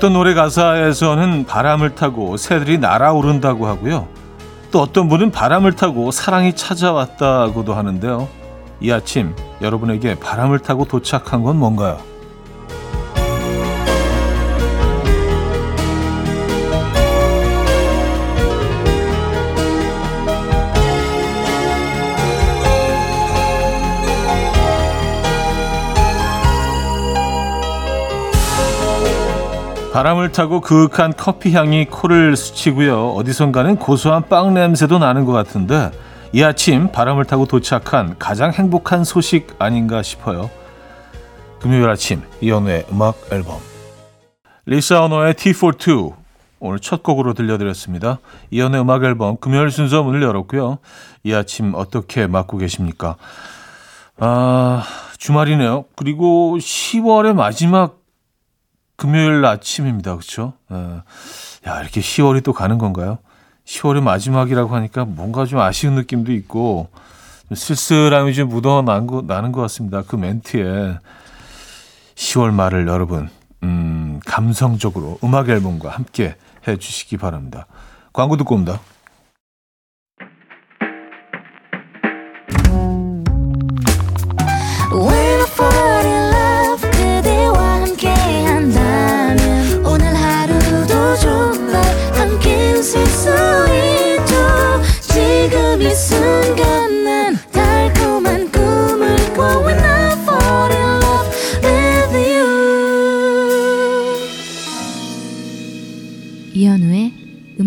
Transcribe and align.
어떤 0.00 0.14
노래 0.14 0.32
가사에서는 0.32 1.44
바람을 1.44 1.94
타고 1.94 2.38
새들이 2.38 2.78
날아오른다고 2.78 3.66
하고요. 3.66 4.08
또 4.70 4.80
어떤 4.80 5.10
분은 5.10 5.30
바람을 5.30 5.74
타고 5.74 6.10
사랑이 6.10 6.56
찾아왔다고도 6.56 7.74
하는데요. 7.74 8.26
이 8.80 8.90
아침 8.90 9.36
여러분에게 9.60 10.14
바람을 10.18 10.60
타고 10.60 10.86
도착한 10.86 11.42
건 11.42 11.58
뭔가요? 11.58 11.98
바람을 29.92 30.30
타고 30.30 30.60
그윽한 30.60 31.14
커피 31.16 31.52
향이 31.52 31.86
코를 31.86 32.36
스치고요. 32.36 33.10
어디선가는 33.10 33.76
고소한 33.76 34.28
빵 34.28 34.54
냄새도 34.54 35.00
나는 35.00 35.24
것 35.24 35.32
같은데 35.32 35.90
이 36.32 36.44
아침 36.44 36.92
바람을 36.92 37.24
타고 37.24 37.44
도착한 37.44 38.16
가장 38.16 38.52
행복한 38.52 39.02
소식 39.02 39.56
아닌가 39.58 40.02
싶어요. 40.02 40.48
금요일 41.58 41.88
아침 41.88 42.22
이연우의 42.40 42.86
음악 42.92 43.16
앨범 43.32 43.58
리사 44.64 45.02
언어의 45.02 45.34
T42 45.34 46.14
오늘 46.60 46.78
첫 46.78 47.02
곡으로 47.02 47.34
들려드렸습니다. 47.34 48.20
이연우의 48.52 48.82
음악 48.82 49.02
앨범 49.02 49.38
금요일 49.38 49.72
순서 49.72 50.04
문을 50.04 50.22
열었고요. 50.22 50.78
이 51.24 51.34
아침 51.34 51.72
어떻게 51.74 52.28
맞고 52.28 52.58
계십니까? 52.58 53.16
아 54.18 54.84
주말이네요. 55.18 55.86
그리고 55.96 56.56
10월의 56.58 57.34
마지막 57.34 57.99
금요일 59.00 59.42
아침입니다. 59.46 60.14
그렇죠? 60.14 60.52
야 61.66 61.80
이렇게 61.80 62.02
10월이 62.02 62.44
또 62.44 62.52
가는 62.52 62.76
건가요? 62.76 63.16
10월의 63.64 64.02
마지막이라고 64.02 64.74
하니까 64.76 65.06
뭔가 65.06 65.46
좀 65.46 65.58
아쉬운 65.58 65.94
느낌도 65.94 66.32
있고 66.32 66.90
좀 67.48 67.56
쓸쓸함이 67.56 68.34
좀 68.34 68.50
묻어나는 68.50 69.06
것, 69.06 69.24
나는 69.24 69.52
것 69.52 69.62
같습니다. 69.62 70.02
그 70.02 70.16
멘트에 70.16 70.98
10월 72.14 72.52
말을 72.52 72.86
여러분 72.88 73.30
음, 73.62 74.20
감성적으로 74.26 75.18
음악 75.24 75.48
앨범과 75.48 75.88
함께 75.88 76.36
해주시기 76.68 77.16
바랍니다. 77.16 77.66
광고 78.12 78.36
듣고 78.36 78.54
옵니다. 78.54 78.80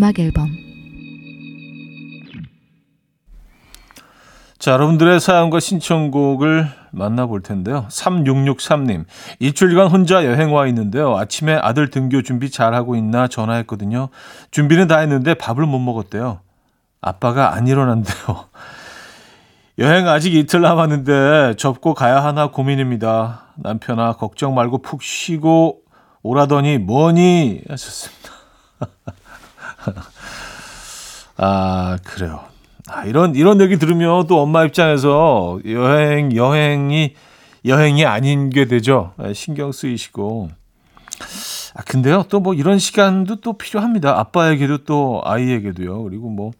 음악 0.04 0.18
앨범 0.18 0.50
자, 4.58 4.72
여러분들의 4.72 5.18
사연과 5.18 5.60
신청곡을 5.60 6.68
만나볼 6.90 7.42
텐데요. 7.42 7.86
3663님, 7.90 9.04
일주일간 9.38 9.88
혼자 9.88 10.24
여행 10.24 10.54
와 10.54 10.66
있는데요. 10.68 11.16
아침에 11.16 11.54
아들 11.54 11.90
등교 11.90 12.22
준비 12.22 12.50
잘하고 12.50 12.96
있나 12.96 13.28
전화했거든요. 13.28 14.08
준비는 14.50 14.86
다 14.88 14.98
했는데 14.98 15.34
밥을 15.34 15.66
못 15.66 15.78
먹었대요. 15.80 16.40
아빠가 17.02 17.54
안 17.54 17.66
일어난대요. 17.66 18.48
여행 19.78 20.08
아직 20.08 20.34
이틀 20.34 20.60
남았는데 20.62 21.56
접고 21.56 21.94
가야 21.94 22.22
하나 22.24 22.50
고민입니다. 22.50 23.54
남편아, 23.56 24.14
걱정 24.14 24.54
말고 24.54 24.78
푹 24.78 25.02
쉬고 25.02 25.80
오라더니 26.22 26.78
뭐니? 26.78 27.62
하셨습니다. 27.68 28.30
아, 31.36 31.98
그래요. 32.04 32.40
아, 32.88 33.04
이런, 33.04 33.34
이런 33.34 33.60
얘기 33.60 33.78
들으면 33.78 34.26
또 34.26 34.40
엄마 34.40 34.64
입장에서 34.64 35.58
여행, 35.66 36.34
여행이, 36.34 37.14
여행이 37.64 38.04
아닌 38.04 38.50
게 38.50 38.66
되죠. 38.66 39.12
아, 39.16 39.32
신경 39.32 39.72
쓰이시고. 39.72 40.50
아, 41.76 41.82
근데요, 41.82 42.24
또 42.28 42.40
뭐 42.40 42.54
이런 42.54 42.78
시간도 42.78 43.36
또 43.36 43.54
필요합니다. 43.54 44.18
아빠에게도 44.18 44.84
또 44.84 45.22
아이에게도요. 45.24 46.02
그리고 46.04 46.28
뭐, 46.28 46.52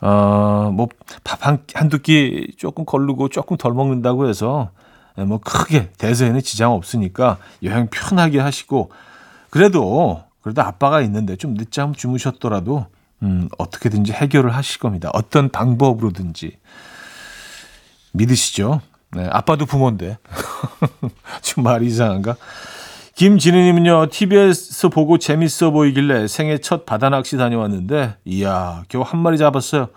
어, 0.00 0.70
뭐, 0.74 0.88
밥 1.24 1.46
한, 1.46 1.58
한두 1.74 2.00
끼 2.00 2.52
조금 2.58 2.84
걸르고 2.84 3.28
조금 3.28 3.56
덜 3.56 3.72
먹는다고 3.72 4.28
해서, 4.28 4.70
뭐 5.16 5.38
크게 5.38 5.90
대세에는 5.98 6.40
지장 6.42 6.72
없으니까 6.72 7.38
여행 7.62 7.88
편하게 7.90 8.40
하시고, 8.40 8.90
그래도 9.50 10.22
그래도 10.42 10.62
아빠가 10.62 11.00
있는데 11.02 11.36
좀 11.36 11.54
늦잠 11.54 11.94
주무셨더라도 11.94 12.86
음, 13.22 13.48
어떻게든지 13.58 14.12
해결을 14.12 14.54
하실 14.54 14.80
겁니다. 14.80 15.10
어떤 15.12 15.50
방법으로든지 15.50 16.58
믿으시죠? 18.12 18.80
네, 19.12 19.28
아빠도 19.30 19.66
부모인데 19.66 20.18
좀 21.42 21.64
말이 21.64 21.86
이상한가? 21.86 22.36
김진희님은요 23.16 24.06
TV에서 24.10 24.88
보고 24.88 25.18
재밌어 25.18 25.72
보이길래 25.72 26.26
생애 26.26 26.58
첫 26.58 26.86
바다 26.86 27.10
낚시 27.10 27.36
다녀왔는데 27.36 28.16
이야 28.24 28.84
겨우 28.88 29.02
한 29.02 29.20
마리 29.20 29.36
잡았어요. 29.36 29.88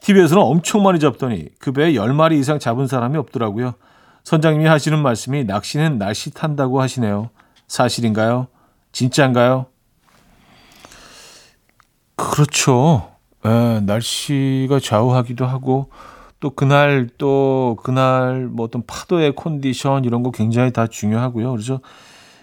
TV에서는 0.00 0.42
엄청 0.42 0.82
많이 0.82 0.98
잡더니 0.98 1.48
그 1.58 1.72
배에 1.72 1.94
열 1.94 2.14
마리 2.14 2.38
이상 2.38 2.58
잡은 2.58 2.86
사람이 2.86 3.18
없더라고요. 3.18 3.74
선장님이 4.24 4.66
하시는 4.66 4.98
말씀이 4.98 5.44
낚시는 5.44 5.98
날씨 5.98 6.30
탄다고 6.30 6.80
하시네요. 6.80 7.30
사실인가요? 7.68 8.46
진짜인가요? 8.92 9.66
그렇죠. 12.20 13.10
예, 13.46 13.80
날씨가 13.82 14.80
좌우하기도 14.80 15.46
하고 15.46 15.90
또 16.40 16.50
그날 16.50 17.08
또 17.18 17.78
그날 17.82 18.46
뭐 18.46 18.66
어떤 18.66 18.82
파도의 18.86 19.34
컨디션 19.34 20.04
이런 20.04 20.22
거 20.22 20.30
굉장히 20.30 20.72
다 20.72 20.86
중요하고요. 20.86 21.50
그래서 21.50 21.80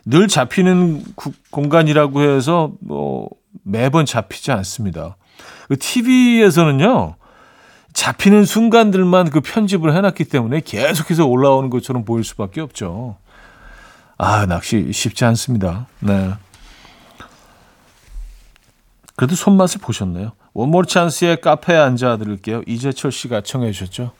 늘 0.05 0.27
잡히는 0.27 1.03
구, 1.15 1.31
공간이라고 1.51 2.21
해서 2.21 2.71
뭐 2.79 3.29
매번 3.63 4.05
잡히지 4.05 4.51
않습니다. 4.51 5.17
그 5.67 5.77
TV에서는요. 5.77 7.15
잡히는 7.93 8.45
순간들만 8.45 9.31
그 9.31 9.41
편집을 9.41 9.95
해놨기 9.95 10.25
때문에 10.25 10.61
계속해서 10.61 11.25
올라오는 11.25 11.69
것처럼 11.69 12.05
보일 12.05 12.23
수밖에 12.23 12.61
없죠. 12.61 13.17
아, 14.19 14.45
낚시 14.45 14.91
쉽지 14.91 15.25
않습니다. 15.25 15.87
네. 15.99 16.31
그래도 19.17 19.35
손맛을 19.35 19.81
보셨네요. 19.81 20.33
원몰 20.53 20.85
찬스의 20.85 21.41
카페에 21.41 21.75
앉아 21.75 22.17
들을게요. 22.17 22.61
이재철 22.67 23.11
씨가 23.11 23.41
청해 23.41 23.71
주셨죠. 23.71 24.11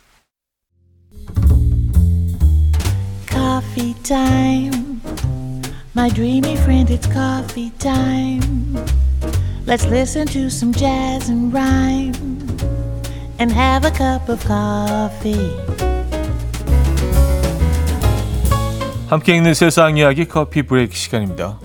Coffee 3.30 3.94
time. 4.02 5.00
My 5.96 6.10
dreamy 6.10 6.54
friend, 6.54 6.92
it's 6.92 7.08
coffee 7.12 7.72
time. 7.78 8.76
Let's 9.68 9.86
listen 9.86 10.26
to 10.28 10.48
some 10.48 10.74
jazz 10.74 11.30
and 11.30 11.56
rhyme 11.56 12.14
and 13.40 13.54
have 13.54 13.86
a 13.86 13.94
cup 13.94 14.32
of 14.32 14.44
coffee. 14.48 15.56
함께 19.10 19.36
읽는 19.36 19.54
세상 19.54 19.96
이야기 19.98 20.26
커피 20.26 20.64
브레이크 20.64 20.96
시간입니다. 20.96 21.60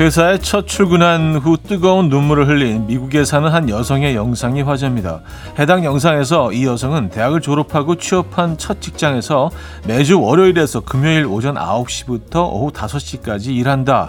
회사에 0.00 0.38
첫 0.38 0.66
출근한 0.66 1.36
후 1.36 1.58
뜨거운 1.58 2.08
눈물을 2.08 2.48
흘린 2.48 2.86
미국에 2.86 3.22
사는 3.22 3.46
한 3.50 3.68
여성의 3.68 4.14
영상이 4.16 4.62
화제입니다. 4.62 5.20
해당 5.58 5.84
영상에서 5.84 6.54
이 6.54 6.64
여성은 6.64 7.10
대학을 7.10 7.42
졸업하고 7.42 7.96
취업한 7.96 8.56
첫 8.56 8.80
직장에서 8.80 9.50
매주 9.86 10.18
월요일에서 10.18 10.80
금요일 10.80 11.26
오전 11.26 11.56
9시부터 11.56 12.50
오후 12.50 12.72
5시까지 12.72 13.48
일한다. 13.48 14.08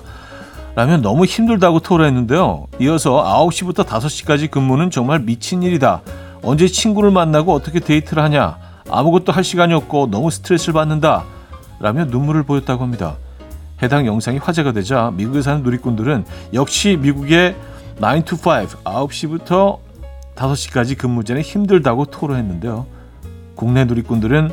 라면 0.76 1.02
너무 1.02 1.26
힘들다고 1.26 1.82
토로했는데요. 1.82 2.68
이어서 2.80 3.22
9시부터 3.50 3.86
5시까지 3.86 4.50
근무는 4.50 4.92
정말 4.92 5.20
미친 5.20 5.62
일이다. 5.62 6.04
언제 6.42 6.68
친구를 6.68 7.12
만나고 7.12 7.54
어떻게 7.54 7.82
데이트를 7.82 8.24
하냐. 8.24 8.56
아무것도 8.90 9.34
할 9.34 9.44
시간이 9.44 9.74
없고 9.74 10.08
너무 10.10 10.32
스트레스를 10.32 10.74
받는다. 10.74 11.26
라며 11.82 12.06
눈물을 12.06 12.44
보였다고 12.44 12.82
합니다. 12.82 13.18
해당 13.82 14.06
영상이 14.06 14.38
화제가 14.38 14.72
되자 14.72 15.12
미국에 15.16 15.42
사는 15.42 15.64
누리꾼들은 15.64 16.26
역시 16.54 16.98
미국의 17.02 17.56
9 18.00 18.24
to 18.26 18.38
5, 18.38 18.68
9시부터 18.84 19.80
5시까지 20.36 20.98
근무 20.98 21.24
전에 21.24 21.42
힘들다고 21.42 22.06
토로했는데요. 22.06 22.86
국내 23.56 23.86
누리꾼들은 23.86 24.52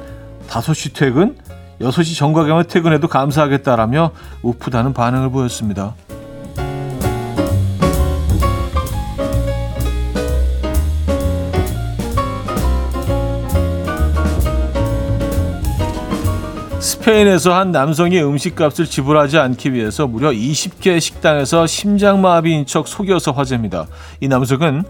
5시 0.49 0.95
퇴근, 0.95 1.37
6시 1.81 2.17
정각에만 2.17 2.67
퇴근해도 2.67 3.09
감사하겠다라며 3.09 4.11
우프다는 4.43 4.93
반응을 4.93 5.31
보였습니다. 5.31 5.95
스페인에서 16.99 17.55
한 17.55 17.71
남성이 17.71 18.21
음식값을 18.21 18.87
지불하지 18.87 19.39
않기 19.39 19.73
위해서 19.73 20.09
무려 20.09 20.31
20개 20.31 21.01
식당에서 21.01 21.67
심장마비인 21.67 22.67
척 22.67 22.89
속여서 22.89 23.31
화제입니다. 23.31 23.87
이 24.21 24.27
남성은 24.27 24.83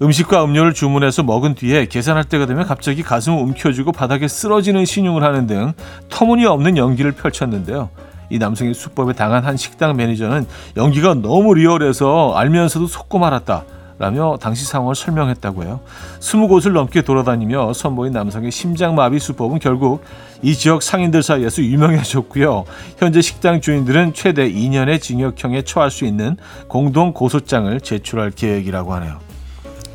음식과 0.00 0.44
음료를 0.44 0.74
주문해서 0.74 1.24
먹은 1.24 1.56
뒤에 1.56 1.86
계산할 1.86 2.24
때가 2.24 2.46
되면 2.46 2.64
갑자기 2.66 3.02
가슴을 3.02 3.42
움켜쥐고 3.42 3.90
바닥에 3.92 4.28
쓰러지는 4.28 4.84
신용을 4.84 5.24
하는 5.24 5.48
등 5.48 5.72
터무니없는 6.08 6.76
연기를 6.76 7.12
펼쳤는데요. 7.12 7.90
이 8.30 8.38
남성의 8.38 8.72
수법에 8.72 9.12
당한 9.12 9.44
한 9.44 9.56
식당 9.56 9.96
매니저는 9.96 10.46
연기가 10.76 11.14
너무 11.14 11.54
리얼해서 11.54 12.32
알면서도 12.36 12.86
속고 12.86 13.18
말았다. 13.18 13.64
라며 14.00 14.38
당시 14.40 14.64
상황을 14.64 14.94
설명했다고 14.94 15.62
해요. 15.62 15.80
20곳을 16.20 16.72
넘게 16.72 17.02
돌아다니며 17.02 17.74
선보인 17.74 18.14
남성의 18.14 18.50
심장마비 18.50 19.18
수법은 19.18 19.58
결국 19.58 20.02
이 20.40 20.54
지역 20.54 20.82
상인들 20.82 21.22
사이에서 21.22 21.60
유명해졌고요. 21.60 22.64
현재 22.96 23.20
식당 23.20 23.60
주인들은 23.60 24.14
최대 24.14 24.50
2년의 24.50 25.02
징역형에 25.02 25.62
처할 25.62 25.90
수 25.90 26.06
있는 26.06 26.38
공동 26.66 27.12
고소장을 27.12 27.78
제출할 27.82 28.30
계획이라고 28.30 28.94
하네요. 28.94 29.18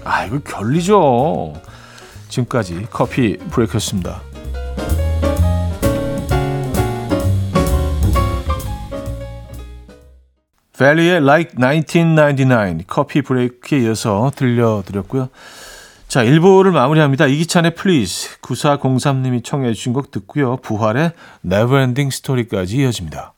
아, 0.04 0.25
이거 0.25 0.38
결리죠. 0.38 1.54
지금까지 2.30 2.86
커피 2.92 3.38
브레이크였습니다. 3.38 4.22
벨리의 10.77 11.18
Like 11.18 11.56
1999 11.60 12.83
커피 12.88 13.22
브레이크에 13.22 13.80
이어서 13.80 14.31
들려드렸고요. 14.36 15.30
자, 16.07 16.24
1부를 16.24 16.72
마무리합니다. 16.72 17.27
이기찬의 17.27 17.75
Please 17.75 18.38
9403님이 18.42 19.44
청해 19.44 19.74
주신 19.74 19.94
곡 19.94 20.12
듣고요. 20.12 20.57
부활의 20.57 21.12
Neverending 21.44 22.13
Story까지 22.13 22.77
이어집니다. 22.77 23.33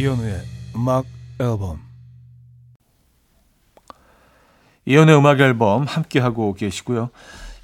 이현우의 0.00 0.42
음악 0.76 1.04
앨범 1.38 1.78
이현우의 4.86 5.18
음악 5.18 5.40
앨범 5.40 5.84
함께하고 5.84 6.54
계시고요. 6.54 7.10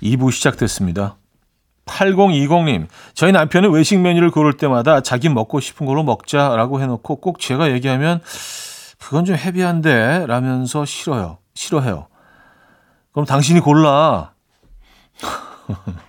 2부 0.02 0.30
시작됐습니다. 0.30 1.16
8020님, 1.86 2.88
저희 3.14 3.32
남편은 3.32 3.70
외식 3.70 3.98
메뉴를 4.00 4.30
고를 4.30 4.56
때마다 4.56 5.00
자기 5.00 5.28
먹고 5.28 5.60
싶은 5.60 5.86
걸로 5.86 6.02
먹자라고 6.02 6.80
해놓고 6.80 7.16
꼭 7.16 7.40
제가 7.40 7.70
얘기하면 7.70 8.20
그건 8.98 9.24
좀 9.24 9.36
헤비한데 9.36 10.26
라면서 10.26 10.84
싫어요. 10.84 11.38
싫어해요. 11.54 12.08
그럼 13.12 13.24
당신이 13.24 13.60
골라. 13.60 14.32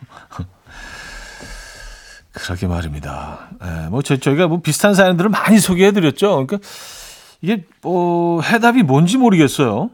그러게 2.38 2.68
말입니다. 2.68 3.50
예, 3.64 3.90
뭐 3.90 4.02
저, 4.02 4.18
저희가 4.18 4.48
뭐 4.48 4.62
비슷한 4.62 4.94
사연들을 4.94 5.30
많이 5.30 5.60
소개해드렸죠. 5.60 6.46
그러니까 6.46 6.58
이게 7.42 7.66
뭐 7.82 8.42
해답이 8.42 8.84
뭔지 8.84 9.18
모르겠어요. 9.18 9.90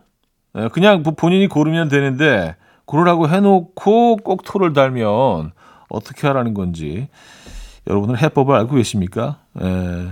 예, 0.58 0.68
그냥 0.70 1.04
뭐 1.04 1.14
본인이 1.14 1.48
고르면 1.48 1.90
되는데 1.90 2.56
고르라고 2.86 3.30
해놓고 3.30 4.18
꼭 4.18 4.44
토를 4.44 4.74
달면 4.74 5.52
어떻게 5.90 6.28
하라는 6.28 6.54
건지 6.54 7.08
여러분은 7.88 8.18
해법을 8.18 8.56
알고 8.56 8.76
계십니까? 8.76 9.40
예. 9.62 10.10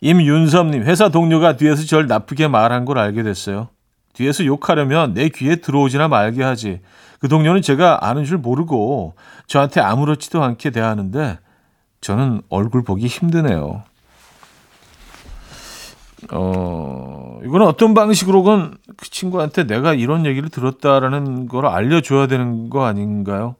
임윤섭님 0.00 0.82
회사 0.82 1.08
동료가 1.08 1.56
뒤에서 1.56 1.84
절 1.84 2.06
나쁘게 2.06 2.48
말한 2.48 2.84
걸 2.84 2.98
알게 2.98 3.22
됐어요. 3.22 3.68
뒤에서 4.14 4.44
욕하려면 4.46 5.12
내 5.12 5.28
귀에 5.28 5.56
들어오지나 5.56 6.08
말게 6.08 6.42
하지. 6.42 6.80
그 7.18 7.28
동료는 7.28 7.62
제가 7.62 8.08
아는 8.08 8.24
줄 8.24 8.38
모르고 8.38 9.14
저한테 9.46 9.80
아무렇지도 9.80 10.42
않게 10.42 10.70
대하는데 10.70 11.38
저는 12.00 12.42
얼굴 12.48 12.82
보기 12.82 13.06
힘드네요. 13.06 13.82
어, 16.32 17.38
이거는 17.44 17.66
어떤 17.66 17.94
방식으로건 17.94 18.76
그 18.96 19.10
친구한테 19.10 19.64
내가 19.66 19.94
이런 19.94 20.26
얘기를 20.26 20.48
들었다라는 20.48 21.48
걸 21.48 21.66
알려줘야 21.66 22.26
되는 22.26 22.70
거 22.70 22.84
아닌가요? 22.84 23.56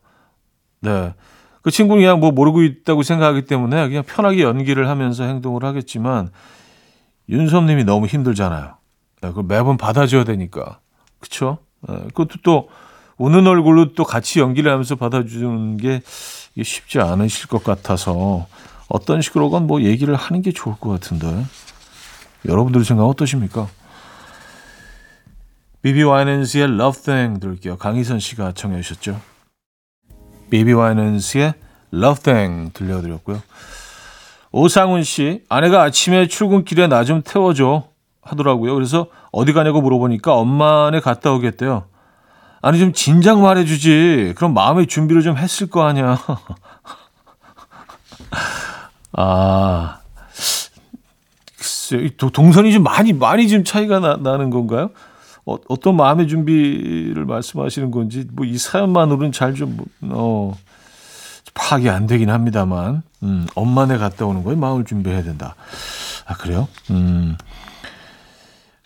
네. 0.80 1.14
그 1.62 1.70
친구는 1.70 2.02
그냥 2.02 2.20
뭐 2.20 2.30
모르고 2.30 2.62
있다고 2.62 3.02
생각하기 3.02 3.46
때문에 3.46 3.88
그냥 3.88 4.02
편하게 4.06 4.42
연기를 4.42 4.88
하면서 4.88 5.24
행동을 5.24 5.64
하겠지만 5.64 6.30
윤섭님이 7.28 7.84
너무 7.84 8.06
힘들잖아요. 8.06 8.74
네, 9.24 9.28
그걸 9.30 9.44
매번 9.44 9.78
받아줘야 9.78 10.24
되니까. 10.24 10.80
그쵸? 11.18 11.56
네, 11.88 11.96
그것도 12.08 12.40
또 12.42 12.68
우는 13.16 13.46
얼굴로 13.46 13.94
또 13.94 14.04
같이 14.04 14.40
연기를 14.40 14.70
하면서 14.70 14.96
받아주는 14.96 15.78
게 15.78 16.02
쉽지 16.62 17.00
않으실 17.00 17.48
것 17.48 17.64
같아서 17.64 18.46
어떤 18.88 19.22
식으로건 19.22 19.66
뭐 19.66 19.80
얘기를 19.80 20.14
하는 20.14 20.42
게 20.42 20.52
좋을 20.52 20.76
것 20.76 20.90
같은데 20.90 21.46
여러분들 22.46 22.84
생각 22.84 23.06
어떠십니까? 23.06 23.66
비비 25.80 26.02
와이넌스의 26.02 26.64
Love 26.64 27.02
Thing 27.02 27.40
들을게요. 27.40 27.78
강희선 27.78 28.18
씨가 28.18 28.52
청해 28.52 28.82
주셨죠. 28.82 29.20
비비 30.50 30.72
와이넌스의 30.74 31.54
Love 31.94 32.22
Thing 32.22 32.72
들려드렸고요. 32.74 33.42
오상훈 34.52 35.02
씨, 35.02 35.42
아내가 35.48 35.82
아침에 35.82 36.26
출근길에 36.28 36.88
나 36.88 37.04
좀 37.04 37.22
태워줘 37.22 37.93
하더라고요. 38.24 38.74
그래서 38.74 39.06
어디 39.32 39.52
가냐고 39.52 39.80
물어보니까 39.80 40.34
엄마네 40.34 41.00
갔다 41.00 41.32
오겠대요. 41.32 41.84
아니 42.62 42.78
좀 42.78 42.92
진작 42.92 43.40
말해주지. 43.40 44.34
그럼 44.36 44.54
마음의 44.54 44.86
준비를 44.86 45.22
좀 45.22 45.36
했을 45.36 45.68
거 45.68 45.84
아니야. 45.86 46.18
아, 49.16 49.98
글쎄, 51.56 52.10
동선이 52.32 52.72
좀 52.72 52.82
많이 52.82 53.12
많이 53.12 53.48
좀 53.48 53.64
차이가 53.64 54.00
나, 54.00 54.16
나는 54.16 54.50
건가요? 54.50 54.90
어, 55.46 55.56
어떤 55.68 55.96
마음의 55.96 56.26
준비를 56.28 57.24
말씀하시는 57.26 57.90
건지 57.90 58.26
뭐 58.32 58.46
이 58.46 58.56
사연만으로는 58.58 59.32
잘 59.32 59.54
좀 59.54 59.78
어, 60.02 60.56
파악이 61.52 61.88
안 61.88 62.06
되긴 62.06 62.30
합니다만, 62.30 63.02
음, 63.22 63.46
엄마네 63.54 63.98
갔다 63.98 64.26
오는 64.26 64.42
거에 64.42 64.56
마음을 64.56 64.84
준비해야 64.84 65.22
된다. 65.22 65.54
아 66.26 66.34
그래요? 66.34 66.66
음. 66.90 67.36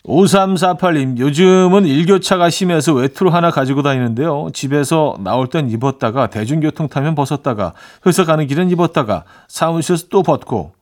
5348님, 0.09 1.19
요즘은 1.19 1.85
일교차가 1.85 2.49
심해서 2.49 2.93
외투를 2.93 3.31
하나 3.31 3.51
가지고 3.51 3.83
다니는데요. 3.83 4.49
집에서 4.53 5.15
나올 5.19 5.47
땐 5.47 5.69
입었다가, 5.69 6.27
대중교통 6.27 6.87
타면 6.87 7.13
벗었다가, 7.13 7.73
회사 8.07 8.25
가는 8.25 8.47
길은 8.47 8.71
입었다가, 8.71 9.23
사무실에서 9.47 10.07
또 10.09 10.23
벗고, 10.23 10.73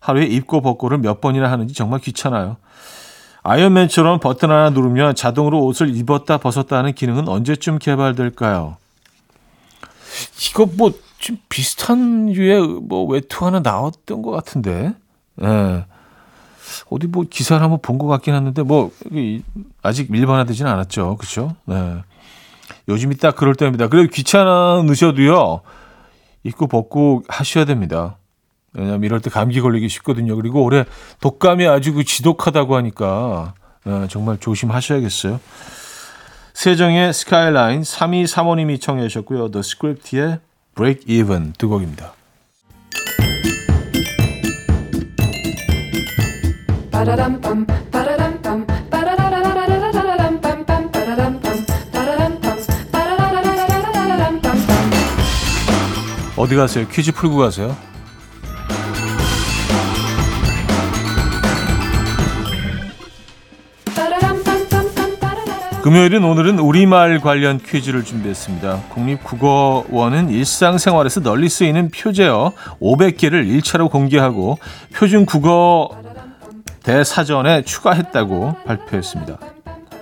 하루에 0.00 0.24
입고 0.26 0.60
벗고를 0.60 0.98
몇 0.98 1.20
번이나 1.20 1.50
하는지 1.50 1.72
정말 1.72 2.00
귀찮아요. 2.00 2.56
아이언맨처럼 3.44 4.18
버튼 4.18 4.50
하나 4.50 4.70
누르면 4.70 5.14
자동으로 5.14 5.64
옷을 5.64 5.94
입었다 5.94 6.38
벗었다 6.38 6.78
하는 6.78 6.94
기능은 6.94 7.28
언제쯤 7.28 7.78
개발될까요? 7.78 8.76
이거 10.50 10.66
뭐, 10.66 10.92
좀 11.18 11.38
비슷한 11.48 12.26
류의 12.26 12.66
뭐 12.82 13.04
외투 13.06 13.46
하나 13.46 13.60
나왔던 13.60 14.22
것 14.22 14.30
같은데. 14.32 14.94
예. 15.42 15.84
네. 16.82 16.84
어디 16.90 17.06
뭐 17.06 17.24
기사를 17.28 17.62
한번 17.62 17.80
본 17.82 17.98
것 17.98 18.06
같긴 18.06 18.34
했는데 18.34 18.62
뭐 18.62 18.90
아직 19.82 20.10
밀반화되지는 20.10 20.70
않았죠. 20.70 21.16
그렇죠? 21.16 21.54
네. 21.64 21.96
요즘이 22.88 23.16
딱 23.16 23.36
그럴 23.36 23.54
때입니다. 23.54 23.88
그래도 23.88 24.10
귀찮으셔도요. 24.10 25.60
입고 26.42 26.66
벗고 26.66 27.22
하셔야 27.28 27.64
됩니다. 27.64 28.18
왜냐하면 28.74 29.04
이럴 29.04 29.20
때 29.20 29.30
감기 29.30 29.60
걸리기 29.60 29.88
쉽거든요. 29.88 30.36
그리고 30.36 30.62
올해 30.62 30.84
독감이 31.20 31.66
아주 31.66 31.94
그 31.94 32.04
지독하다고 32.04 32.76
하니까 32.76 33.54
네, 33.84 34.08
정말 34.08 34.38
조심하셔야겠어요. 34.38 35.40
세정의 36.52 37.12
스카이라인 37.14 37.82
3235님이 37.82 38.80
청해 38.80 39.08
주셨고요. 39.08 39.50
The 39.50 39.60
Script의 39.60 40.38
Break 40.74 41.04
Even 41.08 41.52
두 41.56 41.68
곡입니다. 41.68 42.12
어디 56.36 56.56
가세요? 56.56 56.86
퀴즈 56.88 57.12
풀고 57.12 57.36
가세요. 57.36 57.76
금요일은 65.82 66.24
오늘은 66.24 66.58
우리말 66.60 67.20
관련 67.20 67.58
퀴즈를 67.58 68.04
준비했습니다. 68.04 68.84
국립국어원은 68.88 70.30
일상생활에서 70.30 71.20
널리 71.20 71.50
쓰이는 71.50 71.90
표제어 71.90 72.52
500개를 72.80 73.46
1차로 73.60 73.90
공개하고 73.90 74.56
표준 74.94 75.26
국어 75.26 75.90
대사전에 76.84 77.62
추가했다고 77.62 78.56
발표했습니다. 78.64 79.38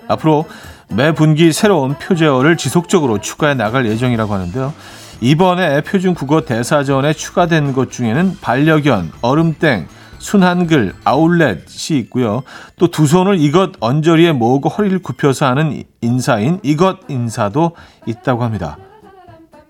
앞으로 0.09 0.47
매 0.91 1.12
분기 1.12 1.53
새로운 1.53 1.95
표제어를 1.95 2.57
지속적으로 2.57 3.19
추가해 3.19 3.55
나갈 3.55 3.87
예정이라고 3.87 4.35
하는데요. 4.35 4.75
이번에 5.21 5.81
표준 5.83 6.15
국어 6.15 6.43
대사전에 6.43 7.12
추가된 7.12 7.73
것 7.73 7.91
중에는 7.91 8.39
반려견, 8.41 9.12
얼음땡, 9.23 9.87
순한글, 10.19 10.95
아울렛이 11.05 11.99
있고요. 12.01 12.43
또 12.77 12.89
두 12.89 13.07
손을 13.07 13.41
이것 13.41 13.73
언저리에 13.81 14.33
모으고 14.33 14.69
허리를 14.69 14.99
굽혀서 15.01 15.47
하는 15.47 15.83
인사인 16.01 16.61
이것 16.62 16.99
인사도 17.09 17.73
있다고 18.07 18.43
합니다. 18.45 18.77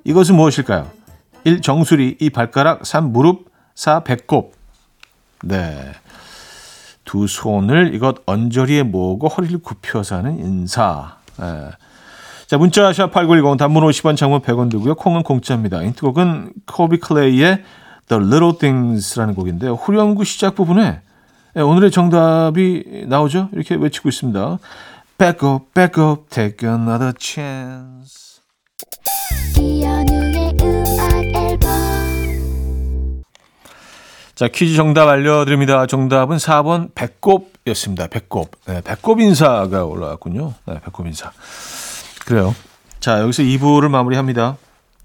이것은 0.04 0.34
무엇일까요? 0.34 0.90
1. 1.44 1.60
정수리, 1.60 2.16
2. 2.20 2.30
발가락, 2.30 2.86
3. 2.86 3.12
무릎, 3.12 3.50
4. 3.74 4.00
배꼽. 4.04 4.54
네. 5.44 5.92
두 7.04 7.26
손을 7.26 7.94
이것 7.94 8.16
언저리에 8.26 8.82
모으고 8.82 9.28
허리를 9.28 9.58
굽혀서 9.58 10.16
하는 10.16 10.38
인사. 10.38 11.16
네. 11.38 11.70
자, 12.46 12.58
문자 12.58 12.92
샵 12.92 13.10
8910 13.12 13.56
단문 13.56 13.82
50원 13.84 14.16
장문 14.16 14.40
100원 14.42 14.70
들고요. 14.70 14.94
콩은 14.94 15.22
공짜입니다. 15.22 15.82
인트곡은 15.82 16.52
코비 16.66 16.98
클레이의 16.98 17.62
The 18.08 18.22
Little 18.22 18.58
Things라는 18.58 19.34
곡인데요. 19.34 19.74
후렴구 19.74 20.24
시작 20.24 20.54
부분에 20.54 21.00
오늘의 21.54 21.90
정답이 21.90 23.06
나오죠. 23.08 23.48
이렇게 23.52 23.74
외치고 23.74 24.08
있습니다. 24.08 24.58
Back 25.18 25.48
up, 25.48 25.66
back 25.74 26.02
up, 26.02 26.24
take 26.28 26.68
another 26.68 27.12
chance. 27.18 28.40
이연우의 29.58 30.56
음악 30.60 31.24
앨범 31.34 32.01
자, 34.42 34.48
퀴즈 34.48 34.74
정답 34.74 35.06
알려드립니다. 35.06 35.86
정답은 35.86 36.36
4번 36.36 36.88
배꼽이었습니다. 36.96 38.08
배꼽. 38.08 38.50
네, 38.66 38.80
배꼽 38.80 39.20
인사가 39.20 39.84
올라왔군요. 39.84 40.54
네, 40.66 40.80
배꼽 40.84 41.06
인사. 41.06 41.30
그래요. 42.26 42.52
자, 42.98 43.20
여기서 43.20 43.44
2부를 43.44 43.88
마무리합니다. 43.88 44.56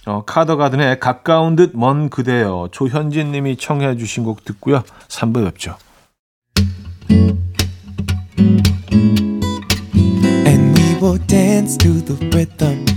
어, 0.07 0.23
카더가든의 0.25 0.99
가까운 0.99 1.55
듯 1.55 1.75
먼 1.75 2.09
그대여 2.09 2.69
조현진 2.71 3.31
님이 3.31 3.57
청해 3.57 3.97
주신 3.97 4.23
곡 4.23 4.43
듣고요. 4.43 4.83
3부 5.07 5.45
뵙죠. 5.45 5.77
Will 10.99 11.19
dance 11.27 11.77
to 11.77 12.01
the 12.01 12.17
rhythm 12.31 12.96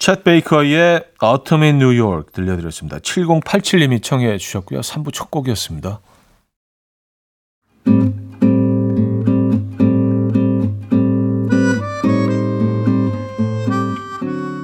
챗 0.00 0.24
베이커의 0.24 1.04
Autumn 1.22 1.62
in 1.62 1.76
New 1.76 1.94
York 1.94 2.32
들려드렸습니다. 2.32 3.00
7087님이 3.00 4.02
청해 4.02 4.38
주셨고요. 4.38 4.80
3부 4.80 5.12
첫 5.12 5.30
곡이었습니다. 5.30 6.00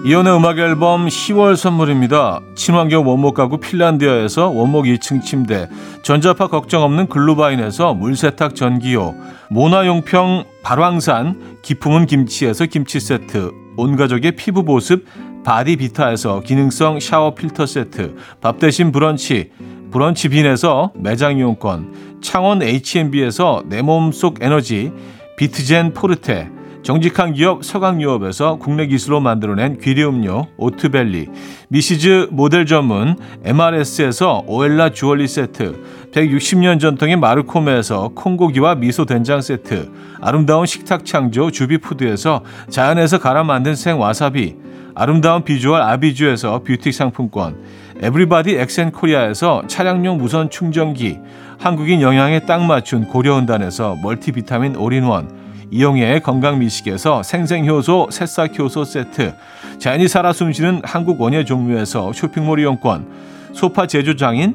이혼의 0.06 0.34
음악 0.34 0.58
앨범 0.58 1.06
10월 1.06 1.54
선물입니다. 1.54 2.40
친환경 2.54 3.06
원목 3.06 3.34
가구 3.34 3.58
핀란디아에서 3.58 4.48
원목 4.48 4.86
2층 4.86 5.20
침대, 5.20 5.68
전자파 6.02 6.46
걱정 6.46 6.82
없는 6.82 7.08
글루바인에서 7.08 7.92
물세탁 7.92 8.54
전기요, 8.54 9.14
모나용평 9.50 10.44
발왕산 10.62 11.58
기 11.60 11.72
품은 11.72 12.06
김치에서 12.06 12.66
김치 12.66 13.00
세트, 13.00 13.66
온 13.76 13.96
가족의 13.96 14.32
피부 14.32 14.64
보습 14.64 15.04
바디비타에서 15.46 16.40
기능성 16.40 16.98
샤워 16.98 17.36
필터 17.36 17.66
세트, 17.66 18.16
밥 18.40 18.58
대신 18.58 18.90
브런치, 18.90 19.52
브런치 19.92 20.30
빈에서 20.30 20.90
매장 20.96 21.38
이용권, 21.38 22.18
창원 22.20 22.62
H&B에서 22.62 23.62
내 23.68 23.80
몸속 23.80 24.42
에너지, 24.42 24.92
비트젠 25.36 25.94
포르테, 25.94 26.50
정직한 26.82 27.32
기업 27.32 27.64
서강유업에서 27.64 28.56
국내 28.56 28.88
기술로 28.88 29.20
만들어낸 29.20 29.78
귀리 29.80 30.04
음료 30.04 30.48
오트벨리, 30.56 31.28
Mrs. 31.68 32.28
모델 32.32 32.66
전문 32.66 33.16
MRS에서 33.44 34.42
오엘라 34.48 34.90
주얼리 34.90 35.28
세트, 35.28 36.10
160년 36.12 36.80
전통의 36.80 37.16
마르코메에서 37.16 38.10
콩고기와 38.16 38.74
미소 38.74 39.04
된장 39.04 39.40
세트, 39.40 39.92
아름다운 40.20 40.66
식탁 40.66 41.04
창조 41.04 41.52
주비푸드에서 41.52 42.42
자연에서 42.68 43.18
갈아 43.18 43.44
만든 43.44 43.76
생와사비, 43.76 44.66
아름다운 44.96 45.44
비주얼 45.44 45.82
아비주에서 45.82 46.62
뷰티 46.64 46.90
상품권, 46.90 47.62
everybody 48.00 48.56
엑센코리아에서 48.56 49.62
차량용 49.66 50.16
무선 50.16 50.48
충전기, 50.48 51.18
한국인 51.58 52.00
영양에 52.00 52.40
딱 52.40 52.62
맞춘 52.64 53.04
고려은단에서 53.04 53.96
multivitamin 54.02 54.75
all-in-one, 54.75 55.46
이용의 55.70 56.22
건강미식에서 56.22 57.22
생생효소 57.22 58.08
새싹효소 58.10 58.84
세트 58.84 59.34
자연이 59.78 60.08
살아 60.08 60.32
숨쉬는 60.32 60.82
한국 60.84 61.20
원예 61.20 61.44
종류에서 61.44 62.12
쇼핑몰 62.12 62.60
이용권 62.60 63.06
소파 63.52 63.86
제조장인 63.86 64.54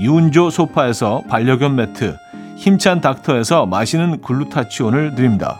유운조 0.00 0.50
소파에서 0.50 1.22
반려견 1.28 1.76
매트 1.76 2.16
힘찬 2.56 3.00
닥터에서 3.00 3.66
마시는 3.66 4.20
글루타치온을 4.20 5.14
드립니다. 5.14 5.58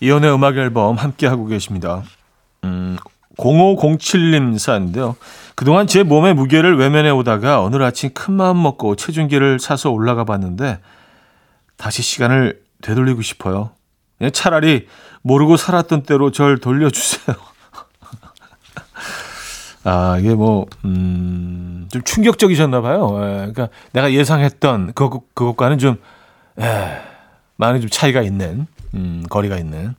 이연의 0.00 0.34
음악 0.34 0.56
앨범 0.56 0.96
함께 0.96 1.28
하고 1.28 1.46
계십니다. 1.46 2.02
음, 2.64 2.96
0507님 3.36 4.58
사인데요. 4.58 5.14
그동안 5.54 5.86
제 5.86 6.02
몸의 6.02 6.34
무게를 6.34 6.76
외면해 6.76 7.10
오다가 7.10 7.60
오늘 7.60 7.84
아침 7.84 8.10
큰 8.12 8.34
마음 8.34 8.60
먹고 8.60 8.96
체중계를 8.96 9.60
사서 9.60 9.92
올라가 9.92 10.24
봤는데 10.24 10.80
다시 11.76 12.02
시간을 12.02 12.60
되돌리고 12.82 13.22
싶어요. 13.22 13.77
차라리 14.32 14.86
모르고 15.22 15.56
살았던 15.56 16.02
때로 16.02 16.30
절 16.30 16.58
돌려주세요. 16.58 17.36
아, 19.84 20.18
이게 20.18 20.34
뭐, 20.34 20.66
음, 20.84 21.88
좀 21.90 22.02
충격적이셨나 22.02 22.80
봐요. 22.80 23.16
예, 23.20 23.36
그러니까 23.36 23.68
내가 23.92 24.12
예상했던 24.12 24.92
그것, 24.94 25.22
그것과는 25.34 25.78
좀, 25.78 25.96
예, 26.60 27.00
많이 27.56 27.80
좀 27.80 27.88
차이가 27.88 28.22
있는, 28.22 28.66
음, 28.94 29.22
거리가 29.28 29.56
있는. 29.56 29.94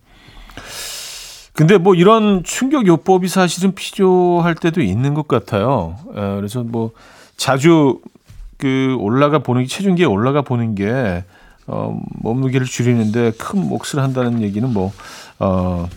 근데 1.53 1.77
뭐 1.77 1.95
이런 1.95 2.43
충격 2.43 2.87
요법이 2.87 3.27
사실은 3.27 3.75
필요할 3.75 4.55
때도 4.55 4.81
있는 4.81 5.13
것 5.13 5.27
같아요. 5.27 5.97
예, 6.15 6.35
그래서 6.35 6.63
뭐 6.63 6.91
자주 7.35 7.99
그 8.57 8.95
올라가 8.99 9.39
보는 9.39 9.67
체중계에 9.67 10.05
올라가 10.05 10.41
보는 10.41 10.75
게 10.75 11.23
어, 11.71 12.01
몸무게를 12.21 12.65
줄이는데 12.65 13.31
큰 13.31 13.67
몫을 13.67 14.01
한다는 14.01 14.41
얘기는 14.41 14.67
뭐 14.67 14.91
어, 15.37 15.87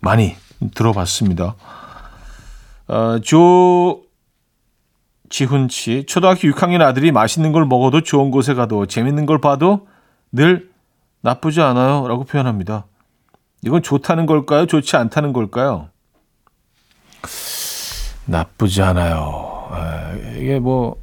많이 0.00 0.34
들어봤습니다. 0.74 1.54
어, 2.88 3.18
조 3.22 4.02
지훈 5.28 5.68
씨, 5.68 6.04
초등학교 6.06 6.48
6학년 6.48 6.80
아들이 6.80 7.12
맛있는 7.12 7.52
걸 7.52 7.66
먹어도 7.66 8.02
좋은 8.02 8.30
곳에 8.30 8.54
가도 8.54 8.86
재밌는 8.86 9.26
걸 9.26 9.40
봐도 9.40 9.88
늘 10.32 10.70
나쁘지 11.20 11.60
않아요. 11.60 12.06
라고 12.08 12.24
표현합니다. 12.24 12.86
이건 13.62 13.82
좋다는 13.82 14.26
걸까요? 14.26 14.66
좋지 14.66 14.96
않다는 14.96 15.32
걸까요? 15.32 15.88
나쁘지 18.26 18.80
않아요. 18.82 19.70
에, 19.74 20.40
이게 20.40 20.58
뭐, 20.58 20.96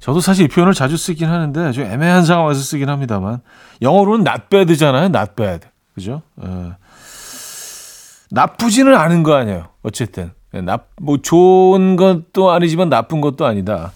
저도 0.00 0.20
사실 0.20 0.46
이 0.46 0.48
표현을 0.48 0.72
자주 0.74 0.96
쓰긴 0.96 1.28
하는데, 1.28 1.72
좀 1.72 1.84
애매한 1.84 2.24
상황에서 2.24 2.60
쓰긴 2.60 2.88
합니다만, 2.88 3.40
영어로는 3.82 4.26
not 4.26 4.48
bad잖아요. 4.48 5.06
not 5.06 5.32
bad. 5.36 5.66
그죠? 5.94 6.22
에, 6.42 6.46
나쁘지는 8.30 8.94
않은 8.94 9.22
거 9.22 9.34
아니에요. 9.34 9.68
어쨌든. 9.82 10.32
나, 10.52 10.78
뭐, 11.00 11.18
좋은 11.18 11.96
것도 11.96 12.50
아니지만 12.50 12.88
나쁜 12.88 13.20
것도 13.20 13.44
아니다. 13.46 13.92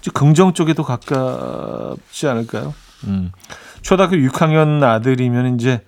좀 0.00 0.12
긍정 0.12 0.52
쪽에도 0.52 0.82
가깝지 0.82 2.28
않을까요? 2.28 2.74
음. 3.04 3.32
초등학교 3.80 4.16
6학년 4.16 4.82
아들이면 4.82 5.54
이제, 5.54 5.82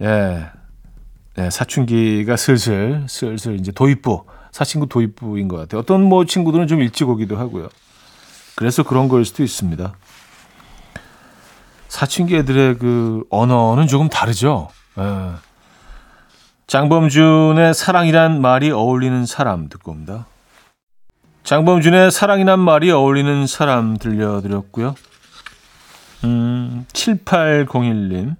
예, 0.00 0.46
예, 1.38 1.50
사춘기가 1.50 2.36
슬슬, 2.36 3.04
슬슬 3.08 3.58
이제 3.58 3.72
도입부, 3.72 4.24
사친구 4.52 4.88
도입부인 4.88 5.48
것 5.48 5.56
같아요. 5.56 5.80
어떤 5.80 6.02
뭐 6.02 6.24
친구들은 6.24 6.68
좀 6.68 6.80
일찍 6.80 7.08
오기도 7.08 7.36
하고요. 7.36 7.68
그래서 8.56 8.82
그런 8.82 9.08
걸 9.08 9.24
수도 9.24 9.42
있습니다. 9.42 9.94
사춘기 11.88 12.36
애들의 12.36 12.78
그 12.78 13.24
언어는 13.30 13.86
조금 13.86 14.08
다르죠. 14.08 14.68
예. 14.98 15.32
장범준의 16.66 17.74
사랑이란 17.74 18.40
말이 18.40 18.70
어울리는 18.70 19.26
사람 19.26 19.68
듣고 19.68 19.92
옵니다. 19.92 20.26
장범준의 21.44 22.10
사랑이란 22.10 22.58
말이 22.58 22.90
어울리는 22.90 23.46
사람 23.46 23.96
들려드렸고요. 23.96 24.94
음, 26.24 26.86
7801님. 26.92 28.36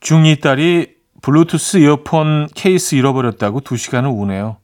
중2 0.00 0.42
딸이 0.42 0.94
블루투스 1.22 1.78
이어폰 1.78 2.48
케이스 2.54 2.94
잃어버렸다고 2.96 3.62
2시간을 3.62 4.14
우네요. 4.14 4.58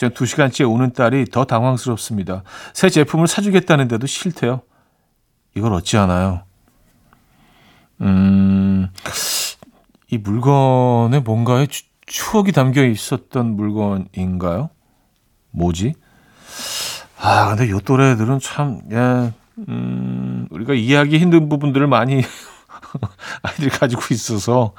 전 0.00 0.12
2시간째 0.12 0.66
우는 0.66 0.94
딸이 0.94 1.26
더 1.26 1.44
당황스럽습니다. 1.44 2.42
새 2.72 2.88
제품을 2.88 3.26
사주겠다는데도 3.26 4.06
싫대요. 4.06 4.62
이걸 5.54 5.74
어찌하나요? 5.74 6.44
음, 8.00 8.88
이 10.10 10.16
물건에 10.16 11.18
뭔가에 11.18 11.66
추억이 12.06 12.52
담겨 12.52 12.82
있었던 12.82 13.54
물건인가요? 13.56 14.70
뭐지? 15.50 15.92
아, 17.18 17.54
근데 17.54 17.68
요 17.68 17.78
또래들은 17.80 18.40
참, 18.40 18.80
예, 18.90 19.34
음, 19.68 20.48
우리가 20.48 20.72
이해하기 20.72 21.18
힘든 21.18 21.50
부분들을 21.50 21.86
많이 21.86 22.22
아이들이 23.42 23.68
가지고 23.68 24.00
있어서, 24.12 24.72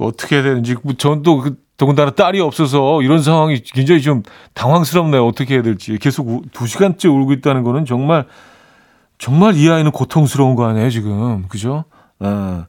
어떻게 0.00 0.34
해야 0.34 0.42
되는지, 0.42 0.74
뭐 0.82 0.94
전또 0.94 1.38
그, 1.38 1.63
더군다나 1.76 2.12
딸이 2.12 2.40
없어서 2.40 3.02
이런 3.02 3.22
상황이 3.22 3.60
굉장히 3.60 4.00
좀 4.00 4.22
당황스럽네요. 4.54 5.26
어떻게 5.26 5.54
해야 5.54 5.62
될지. 5.62 5.98
계속 5.98 6.42
두 6.52 6.66
시간째 6.66 7.08
울고 7.08 7.32
있다는 7.32 7.62
거는 7.64 7.84
정말, 7.84 8.26
정말 9.18 9.56
이 9.56 9.68
아이는 9.68 9.90
고통스러운 9.90 10.54
거 10.54 10.66
아니에요, 10.66 10.90
지금. 10.90 11.46
그죠? 11.48 11.84
아, 12.20 12.66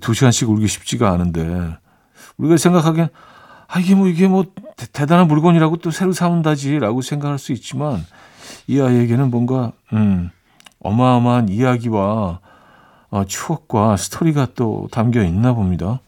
두 0.00 0.14
시간씩 0.14 0.48
울기 0.48 0.66
쉽지가 0.66 1.10
않은데. 1.10 1.76
우리가 2.38 2.56
생각하기엔 2.56 3.08
아 3.68 3.80
이게 3.80 3.94
뭐 3.94 4.06
이게 4.08 4.26
뭐 4.28 4.44
대, 4.76 5.06
단한 5.06 5.28
물건이라고 5.28 5.76
또 5.78 5.90
새로 5.90 6.12
사온다지라고 6.12 7.02
생각할 7.02 7.38
수 7.38 7.52
있지만 7.52 8.04
이 8.66 8.80
아이에게는 8.80 9.30
뭔가 9.30 9.72
음 9.92 10.30
어마어마한 10.80 11.50
이야기와 11.50 12.40
어, 13.10 13.24
추억과 13.24 13.96
스토리가 13.96 14.48
또 14.54 14.88
담겨 14.90 15.22
있나 15.22 15.52
봅니다. 15.52 16.00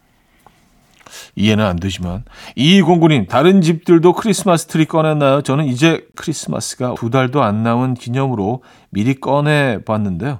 이해는 1.35 1.65
안 1.65 1.77
되지만 1.77 2.23
이공구님 2.55 3.27
다른 3.27 3.61
집들도 3.61 4.13
크리스마스 4.13 4.67
트리 4.67 4.85
꺼냈나요? 4.85 5.41
저는 5.41 5.65
이제 5.65 6.07
크리스마스가 6.15 6.95
두 6.97 7.09
달도 7.09 7.43
안 7.43 7.63
남은 7.63 7.95
기념으로 7.95 8.63
미리 8.89 9.19
꺼내 9.19 9.79
봤는데요. 9.83 10.39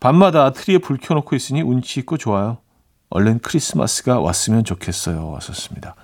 밤마다 0.00 0.52
트리에 0.52 0.78
불 0.78 0.98
켜놓고 0.98 1.34
있으니 1.36 1.62
운치 1.62 2.00
있고 2.00 2.16
좋아요. 2.16 2.58
얼른 3.10 3.38
크리스마스가 3.40 4.20
왔으면 4.20 4.64
좋겠어요. 4.64 5.30
왔었습니다. 5.30 5.94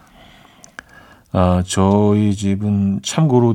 아, 1.32 1.62
저희 1.66 2.34
집은 2.34 3.00
참고로 3.02 3.54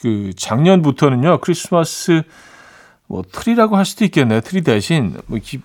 그 0.00 0.32
작년부터는요 0.36 1.38
크리스마스 1.40 2.22
뭐 3.06 3.22
트리라고 3.30 3.76
할 3.76 3.84
수도 3.84 4.04
있겠네요. 4.04 4.40
트리 4.40 4.62
대신 4.62 5.16
뭐 5.26 5.38
기, 5.42 5.60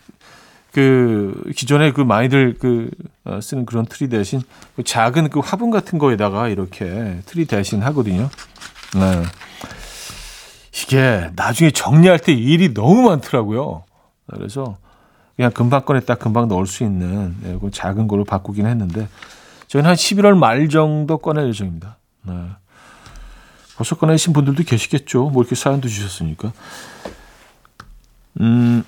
그 0.71 1.51
기존에 1.55 1.91
그 1.91 2.01
많이들 2.01 2.58
그 2.60 2.89
어, 3.25 3.41
쓰는 3.41 3.65
그런 3.65 3.86
트리 3.86 4.10
대신 4.10 4.41
그 4.75 4.84
작은 4.84 5.29
그 5.29 5.39
화분 5.39 5.71
같은 5.71 5.97
거에다가 5.97 6.47
이렇게 6.47 7.21
트리 7.25 7.45
대신 7.45 7.82
하거든요. 7.84 8.29
네. 8.95 9.23
이게 10.73 11.29
나중에 11.36 11.71
정리할 11.71 12.19
때 12.19 12.34
일이 12.34 12.73
너무 12.73 13.10
많더라고요. 13.10 13.84
그래서 14.27 14.77
그냥 15.36 15.51
금방 15.51 15.86
꺼냈다 15.86 16.15
금방 16.15 16.47
넣을 16.47 16.67
수 16.67 16.84
있는 16.84 17.36
네, 17.41 17.58
그 17.60 17.71
작은 17.71 18.08
걸로 18.08 18.23
바꾸긴 18.23 18.67
했는데 18.67 19.08
저희는 19.67 19.89
한 19.89 19.95
11월 19.95 20.38
말 20.38 20.69
정도 20.69 21.17
꺼낼 21.17 21.47
예정입니다. 21.47 21.97
네. 22.23 22.34
벌써 23.77 23.95
꺼내신 23.95 24.34
분들도 24.34 24.63
계시겠죠. 24.63 25.29
뭐 25.29 25.41
이렇게 25.41 25.55
사연도 25.55 25.88
주셨으니까. 25.88 26.51
음, 28.41 28.84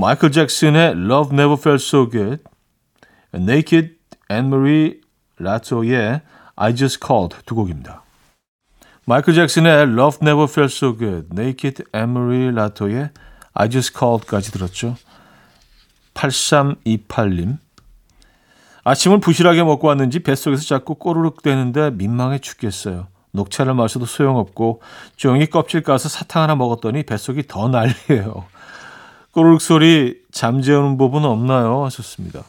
마이클 0.00 0.30
잭슨의 0.30 0.92
Love 0.92 1.36
Never 1.36 1.56
Felt 1.58 1.84
So 1.84 2.08
Good, 2.08 2.44
Naked, 3.34 3.96
Anne-Marie 4.30 5.00
라토의 5.38 6.20
I 6.54 6.76
Just 6.76 7.00
Called 7.04 7.36
두 7.44 7.56
곡입니다. 7.56 8.04
마이클 9.06 9.34
잭슨의 9.34 9.88
Love 9.88 10.18
Never 10.22 10.44
Felt 10.48 10.72
So 10.72 10.96
Good, 10.96 11.30
Naked, 11.32 11.82
Anne-Marie 11.92 12.54
라토의 12.54 13.10
I 13.54 13.70
Just 13.70 13.98
Called까지 13.98 14.52
들었죠. 14.52 14.94
8328님. 16.14 17.58
아침을 18.84 19.18
부실하게 19.18 19.64
먹고 19.64 19.88
왔는지 19.88 20.20
뱃속에서 20.20 20.62
자꾸 20.62 20.94
꼬르륵 20.94 21.42
대는데 21.42 21.90
민망해 21.90 22.38
죽겠어요. 22.38 23.08
녹차를 23.32 23.74
마셔도 23.74 24.06
소용없고 24.06 24.80
종이 25.16 25.46
껍질 25.46 25.82
까서 25.82 26.08
사탕 26.08 26.44
하나 26.44 26.54
먹었더니 26.54 27.02
뱃속이 27.02 27.48
더 27.48 27.66
난리예요. 27.66 28.46
꼬르륵 29.38 29.60
소리 29.60 30.18
잠재우는 30.32 30.98
법은 30.98 31.24
없나요? 31.24 31.84
하셨습니다. 31.84 32.42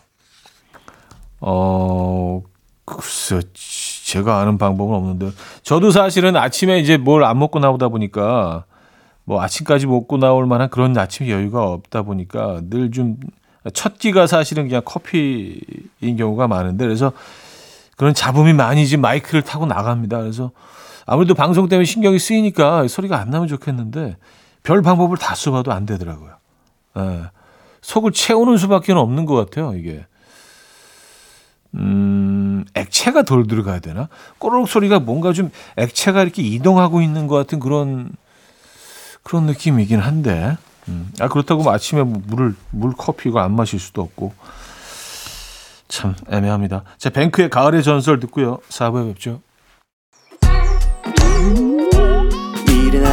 어, 1.39 2.41
글쎄, 2.84 3.41
제가 3.54 4.39
아는 4.39 4.58
방법은 4.58 4.95
없는데 4.95 5.30
저도 5.62 5.91
사실은 5.91 6.36
아침에 6.36 6.80
이제 6.80 6.97
뭘 6.97 7.23
안 7.23 7.38
먹고 7.38 7.60
나오다 7.60 7.89
보니까 7.89 8.65
뭐 9.23 9.39
아침까지 9.39 9.86
먹고 9.86 10.17
나올 10.17 10.47
만한 10.47 10.69
그런 10.71 10.97
아침 10.97 11.30
여유가 11.30 11.63
없다 11.67 12.02
보니까 12.02 12.62
늘 12.71 12.89
좀 12.91 13.17
첫 13.73 13.99
끼가 13.99 14.25
사실은 14.25 14.67
그냥 14.67 14.82
커피인 14.84 16.15
경우가 16.17 16.47
많은데 16.47 16.86
그래서 16.86 17.12
그런 17.97 18.13
잡음이 18.15 18.54
많이 18.54 18.88
지금 18.88 19.02
마이크를 19.02 19.43
타고 19.43 19.65
나갑니다. 19.67 20.21
그래서 20.21 20.52
아무래도 21.06 21.36
방송 21.36 21.67
때문에 21.67 21.86
신경이 21.86 22.17
쓰이니까 22.17 22.88
소리가 22.88 23.19
안 23.19 23.30
나면 23.30 23.47
좋겠는데 23.49 24.15
별 24.63 24.82
방법을 24.82 25.17
다 25.17 25.36
써봐도 25.36 25.71
안 25.73 25.86
되더라고요. 25.86 26.32
예. 26.97 27.23
속을 27.82 28.12
채우는 28.12 28.58
수밖에 28.58 28.93
없는 28.93 29.25
것 29.25 29.36
같아요, 29.36 29.73
이게. 29.75 30.06
음, 31.75 32.65
액체가 32.73 33.23
덜 33.23 33.45
들어가야 33.47 33.80
되나? 33.80 34.10
꼬르륵 34.39 34.67
소리가 34.67 34.99
뭔가 34.99 35.34
좀 35.34 35.52
액체가 35.78 36.23
이렇게 36.23 36.41
이동하고 36.41 37.02
있는 37.02 37.28
것 37.28 37.36
같은 37.36 37.60
그런, 37.60 38.12
그런 39.23 39.45
느낌이긴 39.45 39.99
한데. 39.99 40.58
음. 40.88 41.12
아 41.19 41.28
그렇다고 41.28 41.62
뭐 41.63 41.71
아침에 41.73 42.02
뭐 42.04 42.21
물을 42.25 42.56
물 42.71 42.93
커피 42.97 43.30
가 43.30 43.43
안 43.43 43.56
마실 43.56 43.80
수도 43.80 44.02
없고 44.02 44.34
참 45.88 46.15
애매합니다. 46.32 46.84
자 46.97 47.10
뱅크의 47.12 47.49
가을의 47.52 47.84
전설 47.84 48.19
듣고요. 48.19 48.58
4부에 48.69 49.13
뵙죠. 49.13 49.41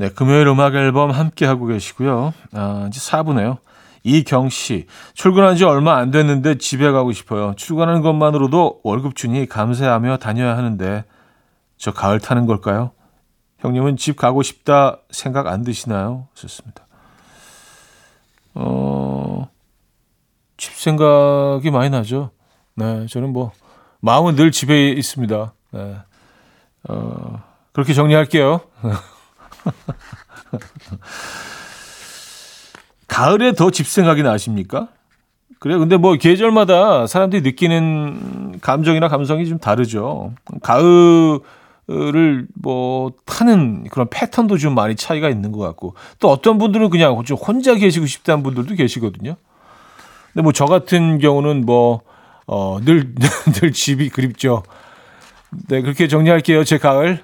네, 0.00 0.08
금요일 0.08 0.46
음악 0.46 0.76
앨범 0.76 1.10
함께 1.10 1.44
하고 1.44 1.66
계시고요. 1.66 2.32
아, 2.54 2.86
이제 2.88 2.98
4부네요. 2.98 3.58
이경 4.02 4.48
씨, 4.48 4.86
출근한 5.12 5.56
지 5.56 5.64
얼마 5.64 5.98
안 5.98 6.10
됐는데 6.10 6.56
집에 6.56 6.90
가고 6.90 7.12
싶어요. 7.12 7.52
출근하는 7.54 8.00
것만으로도 8.00 8.80
월급 8.82 9.14
주니 9.14 9.44
감사하며 9.44 10.16
다녀야 10.16 10.56
하는데 10.56 11.04
저 11.76 11.92
가을 11.92 12.18
타는 12.18 12.46
걸까요? 12.46 12.92
형님은 13.58 13.98
집 13.98 14.16
가고 14.16 14.42
싶다 14.42 15.00
생각 15.10 15.46
안 15.48 15.64
드시나요? 15.64 16.28
좋습니다. 16.32 16.86
어, 18.54 19.50
집 20.56 20.72
생각이 20.76 21.70
많이 21.70 21.90
나죠. 21.90 22.30
네, 22.74 23.04
저는 23.04 23.34
뭐 23.34 23.52
마음은 24.00 24.34
늘 24.34 24.50
집에 24.50 24.92
있습니다. 24.92 25.52
네. 25.72 25.96
어, 26.88 27.42
그렇게 27.74 27.92
정리할게요. 27.92 28.62
가을에 33.08 33.52
더 33.52 33.70
집 33.70 33.86
생각이 33.86 34.22
나십니까? 34.22 34.88
그래 35.58 35.76
근데 35.76 35.96
뭐 35.96 36.14
계절마다 36.16 37.06
사람들이 37.06 37.42
느끼는 37.42 38.60
감정이나 38.62 39.08
감성이 39.08 39.46
좀 39.46 39.58
다르죠. 39.58 40.32
가을을 40.62 42.46
뭐 42.54 43.12
타는 43.26 43.84
그런 43.90 44.08
패턴도 44.08 44.56
좀 44.58 44.74
많이 44.74 44.96
차이가 44.96 45.28
있는 45.28 45.52
것 45.52 45.58
같고 45.58 45.94
또 46.18 46.30
어떤 46.30 46.56
분들은 46.58 46.88
그냥 46.88 47.22
좀 47.24 47.36
혼자 47.36 47.74
계시고 47.74 48.06
싶다는 48.06 48.42
분들도 48.42 48.74
계시거든요. 48.74 49.36
근데 50.32 50.42
뭐 50.42 50.52
저 50.52 50.64
같은 50.66 51.18
경우는 51.18 51.66
뭐 51.66 52.00
어, 52.46 52.78
늘, 52.82 53.12
늘 53.54 53.72
집이 53.72 54.08
그립죠. 54.08 54.62
네, 55.68 55.82
그렇게 55.82 56.08
정리할게요. 56.08 56.64
제 56.64 56.78
가을. 56.78 57.22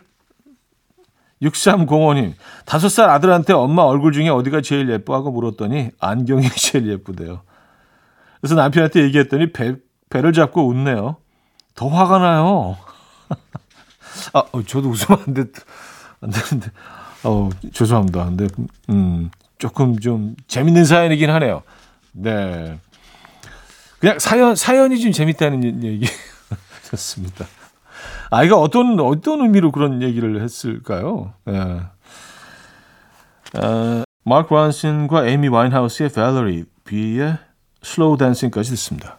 6305님, 1.50 2.34
다섯 2.64 2.88
살 2.88 3.10
아들한테 3.10 3.52
엄마 3.52 3.82
얼굴 3.82 4.12
중에 4.12 4.28
어디가 4.28 4.60
제일 4.60 4.90
예뻐 4.90 5.14
하고 5.14 5.30
물었더니 5.30 5.90
안경이 5.98 6.48
제일 6.56 6.88
예쁘대요. 6.88 7.42
그래서 8.40 8.54
남편한테 8.54 9.02
얘기했더니 9.02 9.52
배, 9.52 9.76
배를 10.10 10.32
잡고 10.32 10.66
웃네요. 10.66 11.16
더 11.74 11.88
화가 11.88 12.18
나요. 12.18 12.76
아, 14.32 14.44
어, 14.52 14.62
저도 14.62 14.88
웃으면 14.88 15.22
안, 15.26 15.34
됐, 15.34 15.48
안 16.20 16.30
되는데. 16.30 16.70
어, 17.24 17.50
죄송합니다. 17.72 18.24
근데, 18.24 18.46
음, 18.90 19.30
조금 19.58 19.98
좀 19.98 20.36
재밌는 20.48 20.84
사연이긴 20.84 21.30
하네요. 21.30 21.62
네. 22.12 22.78
그냥 23.98 24.18
사연, 24.18 24.54
사연이 24.54 25.00
좀 25.00 25.12
재밌다는 25.12 25.82
얘기였습니다. 25.82 27.46
아이가 28.30 28.56
어떤 28.56 28.98
어떤 29.00 29.40
의미로 29.40 29.70
그런 29.70 30.02
얘기를 30.02 30.42
했을까요? 30.42 31.32
예. 31.48 31.80
어, 33.58 34.02
마크 34.24 34.52
론슨과 34.52 35.26
에이미 35.26 35.48
와인하우스의 35.48 36.10
Valerie, 36.10 36.64
비의 36.84 37.38
Slow 37.82 38.16
Dancing까지 38.18 38.70
듣습니다. 38.70 39.18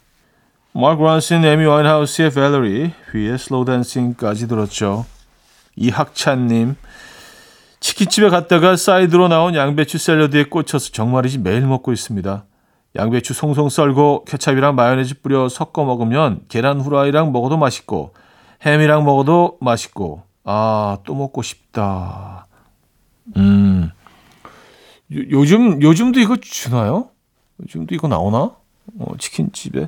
마크 0.74 1.02
론슨, 1.02 1.46
에이미 1.46 1.66
와인하우스의 1.66 2.32
Valerie, 2.32 2.92
비의 3.12 3.38
Slow 3.38 3.66
Dancing까지 3.66 4.48
들었죠. 4.48 5.06
이학찬님, 5.78 6.76
치킨집에 7.80 8.30
갔다가 8.30 8.76
사이드로 8.76 9.28
나온 9.28 9.56
양배추 9.56 9.98
샐러드에 9.98 10.46
꽂혀서 10.46 10.92
정말이지 10.92 11.40
매일 11.40 11.62
먹고 11.62 11.94
있습니다. 11.94 12.46
양배추 12.96 13.34
송송 13.34 13.70
썰고 13.70 14.26
케찹이랑 14.26 14.76
마요네즈 14.76 15.22
뿌려 15.22 15.48
섞어 15.48 15.86
먹으면 15.86 16.42
계란 16.50 16.82
후라이랑 16.82 17.32
먹어도 17.32 17.58
맛있고 17.58 18.14
햄이랑 18.66 19.04
먹어도 19.06 19.58
맛있고. 19.62 20.24
아 20.44 20.98
또 21.06 21.14
먹고 21.16 21.42
싶다. 21.42 22.48
음. 23.36 23.92
요, 25.32 25.46
즘 25.46 25.82
요즘도 25.82 26.20
이거 26.20 26.36
주나요? 26.38 27.10
요즘도 27.62 27.96
이거 27.96 28.08
나오나? 28.08 28.52
어, 29.00 29.18
치킨집에? 29.18 29.88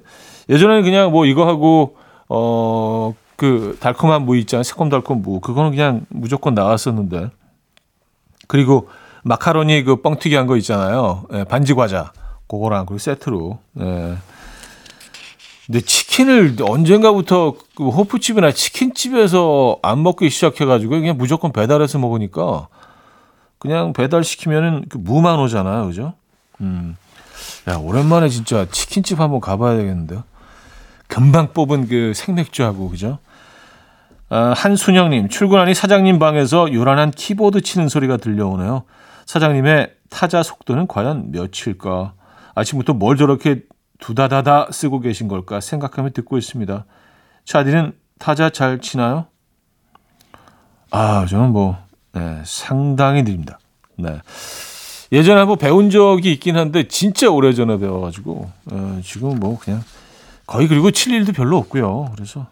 예전에는 0.49 0.83
그냥 0.83 1.11
뭐 1.11 1.25
이거 1.25 1.47
하고 1.47 1.97
어 2.27 3.13
그 3.39 3.77
달콤한 3.79 4.25
무 4.25 4.35
있잖아요. 4.35 4.63
새콤달콤 4.63 5.21
무. 5.21 5.39
그거는 5.39 5.71
그냥 5.71 6.05
무조건 6.09 6.55
나왔었는데. 6.55 7.29
그리고 8.49 8.89
마카로니 9.23 9.83
그 9.85 10.01
뻥튀기 10.01 10.35
한 10.35 10.45
거 10.45 10.57
있잖아요. 10.57 11.23
예, 11.31 11.45
반지 11.45 11.73
과자. 11.73 12.11
그거랑 12.49 12.85
그리고 12.85 12.97
세트로. 12.99 13.59
예. 13.79 14.17
근데 15.69 15.81
치킨을 15.81 16.55
언젠가부터 16.61 17.53
그 17.75 17.89
호프집이나 17.89 18.51
치킨집에서 18.51 19.77
안 19.83 20.01
먹기 20.01 20.31
시작해가지고 20.31 20.89
그냥 20.89 21.15
무조건 21.15 21.51
배달해서 21.51 21.99
먹으니까 21.99 22.67
그냥 23.59 23.93
배달 23.93 24.23
시키면은 24.23 24.85
그 24.89 24.97
무만 24.97 25.37
오잖아요. 25.37 25.85
그죠? 25.85 26.13
음. 26.59 26.97
야, 27.67 27.75
오랜만에 27.75 28.29
진짜 28.29 28.65
치킨집 28.71 29.19
한번 29.19 29.41
가봐야 29.41 29.77
되겠는데요. 29.77 30.23
금방 31.07 31.53
뽑은 31.53 31.87
그 31.87 32.13
생맥주하고, 32.15 32.89
그죠? 32.89 33.19
아, 34.29 34.53
한순영님, 34.55 35.29
출근하니 35.29 35.75
사장님 35.75 36.17
방에서 36.17 36.73
요란한 36.73 37.11
키보드 37.11 37.61
치는 37.61 37.89
소리가 37.89 38.17
들려오네요. 38.17 38.85
사장님의 39.27 39.93
타자 40.09 40.41
속도는 40.41 40.87
과연 40.87 41.31
몇일까? 41.31 42.13
아침부터 42.55 42.93
뭘 42.93 43.17
저렇게 43.17 43.61
두다다다 43.99 44.69
쓰고 44.71 44.99
계신 44.99 45.27
걸까 45.27 45.59
생각하며 45.59 46.11
듣고 46.11 46.37
있습니다. 46.37 46.85
차디는 47.45 47.93
타자 48.17 48.49
잘 48.49 48.79
치나요? 48.79 49.27
아, 50.91 51.25
저는 51.27 51.51
뭐, 51.51 51.77
네, 52.13 52.41
상당히 52.45 53.23
느립니다. 53.23 53.59
네. 53.97 54.19
예전에 55.11 55.39
한번 55.39 55.57
배운 55.57 55.89
적이 55.89 56.33
있긴 56.33 56.57
한데, 56.57 56.87
진짜 56.87 57.29
오래 57.29 57.53
전에 57.53 57.77
배워가지고, 57.77 58.51
어, 58.71 59.01
지금 59.03 59.39
뭐, 59.39 59.59
그냥, 59.59 59.83
거의 60.47 60.67
그리고 60.67 60.91
칠 60.91 61.13
일도 61.13 61.33
별로 61.33 61.57
없고요. 61.57 62.11
그래서, 62.15 62.47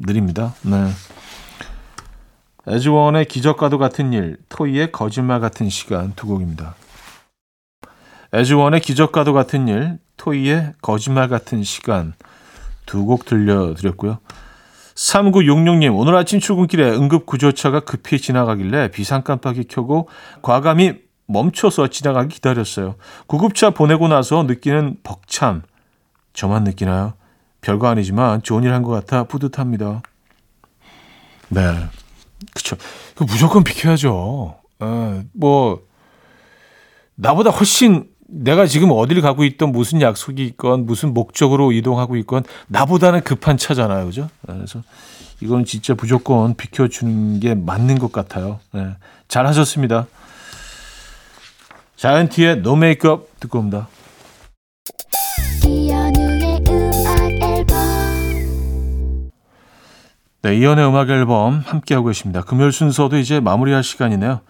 느립니다. 0.00 0.54
네. 0.62 0.88
에즈원의 2.66 3.26
기적과도 3.26 3.78
같은 3.78 4.12
일, 4.12 4.36
토이의 4.48 4.92
거짓말 4.92 5.40
같은 5.40 5.68
시간 5.70 6.12
두 6.14 6.26
곡입니다. 6.26 6.74
에즈원의 8.32 8.80
기적과도 8.80 9.32
같은 9.32 9.68
일, 9.68 9.98
토이의 10.16 10.74
거짓말 10.82 11.28
같은 11.28 11.62
시간 11.62 12.14
두 12.86 13.04
곡 13.04 13.24
들려드렸고요. 13.26 14.18
3966님, 14.94 15.96
오늘 15.96 16.16
아침 16.16 16.40
출근길에 16.40 16.90
응급구조차가 16.90 17.80
급히 17.80 18.18
지나가길래 18.18 18.90
비상 18.90 19.22
깜빡이 19.22 19.64
켜고 19.64 20.08
과감히 20.42 20.94
멈춰서 21.26 21.88
지나가기 21.88 22.34
기다렸어요. 22.36 22.96
구급차 23.26 23.70
보내고 23.70 24.08
나서 24.08 24.42
느끼는 24.42 24.96
벅참. 25.04 25.62
저만 26.32 26.64
느끼나요? 26.64 27.12
별거 27.60 27.86
아니지만 27.88 28.42
좋은 28.42 28.62
일 28.64 28.72
한 28.72 28.82
것 28.82 28.90
같아 28.92 29.24
뿌듯합니다. 29.24 30.02
네. 31.50 31.60
그쵸. 32.54 32.76
무조건 33.20 33.64
비켜야죠. 33.64 34.56
에, 34.82 35.22
뭐, 35.34 35.82
나보다 37.14 37.50
훨씬 37.50 38.08
내가 38.30 38.66
지금 38.66 38.90
어디를 38.92 39.22
가고 39.22 39.42
있던 39.44 39.72
무슨 39.72 40.02
약속이 40.02 40.44
있건 40.44 40.84
무슨 40.84 41.14
목적으로 41.14 41.72
이동하고 41.72 42.16
있건 42.16 42.44
나보다는 42.68 43.22
급한 43.22 43.56
차잖아요. 43.56 44.04
그죠? 44.04 44.28
그래서 44.46 44.82
이건 45.40 45.64
진짜 45.64 45.94
무조건 45.94 46.54
비켜주는 46.54 47.40
게 47.40 47.54
맞는 47.54 47.98
것 47.98 48.12
같아요. 48.12 48.60
네. 48.72 48.88
잘 49.28 49.46
하셨습니다. 49.46 50.06
자이언티의 51.96 52.62
노 52.62 52.76
메이크업 52.76 53.40
듣고 53.40 53.58
옵니다. 53.60 53.88
네, 60.42 60.56
이연의 60.56 60.86
음악 60.86 61.10
앨범 61.10 61.62
함께하고 61.64 62.08
계십니다. 62.08 62.42
금요일 62.42 62.72
순서도 62.72 63.16
이제 63.16 63.40
마무리할 63.40 63.82
시간이네요. 63.82 64.40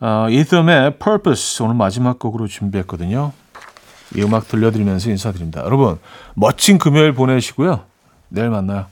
어, 0.00 0.28
이썸의 0.30 0.98
Purpose 0.98 1.64
오늘 1.64 1.76
마지막 1.76 2.18
곡으로 2.18 2.46
준비했거든요. 2.46 3.32
이 4.16 4.22
음악 4.22 4.48
들려드리면서 4.48 5.10
인사드립니다. 5.10 5.62
여러분 5.64 5.98
멋진 6.34 6.78
금요일 6.78 7.12
보내시고요. 7.12 7.84
내일 8.28 8.48
만나요. 8.50 8.86